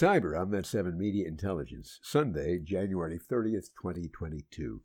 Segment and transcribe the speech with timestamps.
[0.00, 4.80] Cyber, I'm that 7 Media Intelligence, Sunday, January 30th, 2022.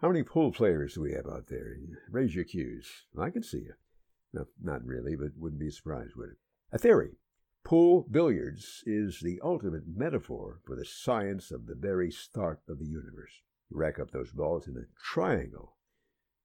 [0.00, 1.76] How many pool players do we have out there?
[2.10, 3.04] Raise your cues.
[3.16, 3.74] I can see you.
[4.32, 6.38] No, not really, but wouldn't be surprised, would it?
[6.72, 7.12] A theory.
[7.62, 12.88] Pool billiards is the ultimate metaphor for the science of the very start of the
[12.88, 13.42] universe.
[13.70, 15.76] Rack up those balls in a triangle.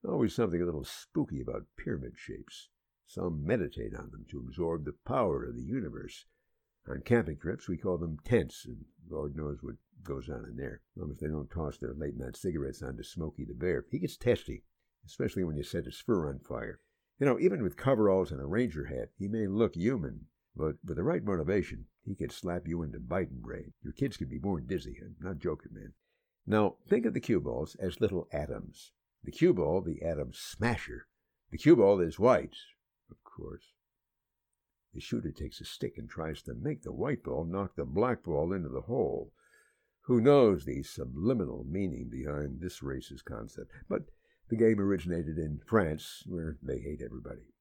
[0.07, 2.69] Always something a little spooky about pyramid shapes.
[3.07, 6.25] Some meditate on them to absorb the power of the universe.
[6.87, 10.81] On camping trips, we call them tents, and Lord knows what goes on in there.
[10.95, 13.85] As long as they don't toss their late night cigarettes onto Smokey the Bear.
[13.89, 14.63] He gets testy,
[15.05, 16.79] especially when you set his fur on fire.
[17.19, 20.97] You know, even with coveralls and a ranger hat, he may look human, but with
[20.97, 23.73] the right motivation, he could slap you into biting brain.
[23.83, 24.97] Your kids could be born dizzy.
[24.99, 25.93] I'm not joking, man.
[26.47, 28.91] Now, think of the cue balls as little atoms.
[29.23, 31.07] The cue ball, the atom smasher.
[31.51, 32.55] The cue ball is white,
[33.11, 33.73] of course.
[34.93, 38.23] The shooter takes a stick and tries to make the white ball knock the black
[38.23, 39.31] ball into the hole.
[40.01, 43.71] Who knows the subliminal meaning behind this racist concept?
[43.87, 44.09] But
[44.49, 47.53] the game originated in France, where they hate everybody.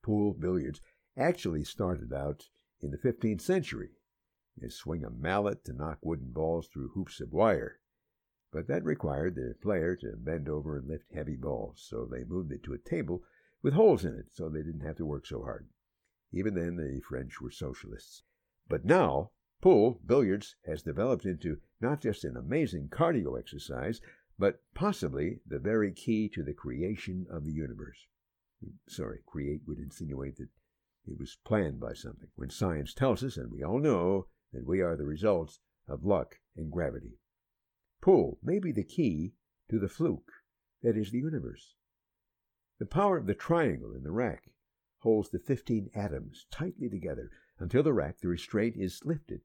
[0.00, 0.80] Pool billiards
[1.16, 3.90] actually started out in the 15th century.
[4.54, 7.80] You swing a mallet to knock wooden balls through hoops of wire.
[8.52, 12.52] But that required the player to bend over and lift heavy balls, so they moved
[12.52, 13.24] it to a table
[13.60, 15.68] with holes in it so they didn't have to work so hard.
[16.36, 18.24] Even then, the French were socialists.
[18.68, 24.00] But now, pool, billiards, has developed into not just an amazing cardio exercise,
[24.36, 28.08] but possibly the very key to the creation of the universe.
[28.88, 30.48] Sorry, create would insinuate that
[31.06, 34.80] it was planned by something, when science tells us, and we all know, that we
[34.80, 37.20] are the results of luck and gravity.
[38.00, 39.34] Pool may be the key
[39.70, 40.32] to the fluke,
[40.82, 41.76] that is, the universe.
[42.80, 44.50] The power of the triangle in the rack
[45.04, 49.42] holds the 15 atoms tightly together until the rack, the restraint, is lifted.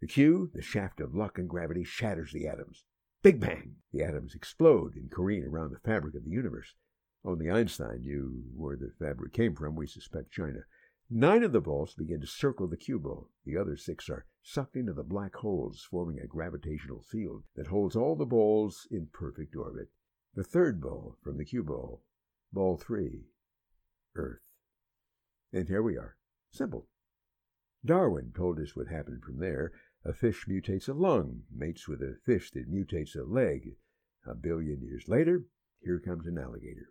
[0.00, 2.84] The cue, the shaft of luck and gravity, shatters the atoms.
[3.22, 3.76] Big bang!
[3.92, 6.74] The atoms explode and careen around the fabric of the universe.
[7.24, 9.76] Only Einstein knew where the fabric came from.
[9.76, 10.64] We suspect China.
[11.08, 13.30] Nine of the balls begin to circle the cue ball.
[13.44, 17.94] The other six are sucked into the black holes, forming a gravitational field that holds
[17.94, 19.88] all the balls in perfect orbit.
[20.34, 22.02] The third ball from the cue ball,
[22.52, 23.28] ball three,
[24.16, 24.40] Earth.
[25.54, 26.16] And here we are.
[26.50, 26.88] Simple.
[27.84, 29.70] Darwin told us what happened from there.
[30.04, 33.76] A fish mutates a lung, mates with a fish that mutates a leg.
[34.26, 35.44] A billion years later,
[35.80, 36.88] here comes an alligator.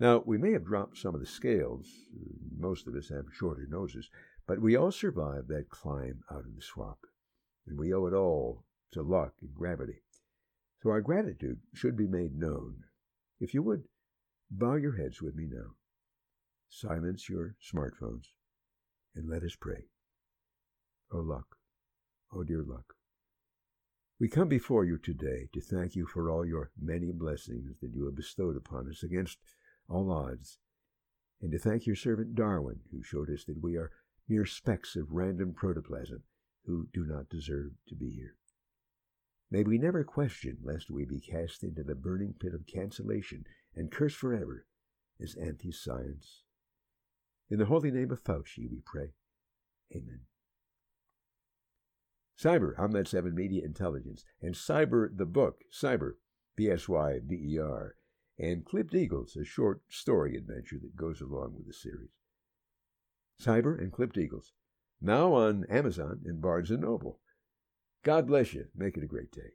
[0.00, 1.86] Now, we may have dropped some of the scales.
[2.56, 4.08] Most of us have shorter noses,
[4.46, 7.00] but we all survived that climb out of the swamp.
[7.66, 10.00] And we owe it all to luck and gravity.
[10.82, 12.84] So our gratitude should be made known.
[13.38, 13.84] If you would,
[14.50, 15.74] bow your heads with me now.
[16.68, 18.26] Silence your smartphones
[19.14, 19.88] and let us pray.
[21.12, 21.56] O luck,
[22.32, 22.94] O dear luck,
[24.18, 28.06] we come before you today to thank you for all your many blessings that you
[28.06, 29.38] have bestowed upon us against
[29.88, 30.58] all odds,
[31.40, 33.92] and to thank your servant Darwin, who showed us that we are
[34.26, 36.22] mere specks of random protoplasm
[36.64, 38.36] who do not deserve to be here.
[39.50, 43.44] May we never question lest we be cast into the burning pit of cancellation
[43.74, 44.66] and cursed forever
[45.20, 46.42] as anti science.
[47.48, 49.12] In the holy name of Fauci, we pray.
[49.94, 50.20] Amen.
[52.38, 56.12] Cyber, I'm 7 Media Intelligence, and Cyber the book, Cyber,
[56.56, 57.94] B S Y B E R,
[58.38, 62.10] and Clipped Eagles, a short story adventure that goes along with the series.
[63.40, 64.52] Cyber and Clipped Eagles,
[65.00, 67.20] now on Amazon and Barnes & Noble.
[68.02, 68.66] God bless you.
[68.74, 69.52] Make it a great day.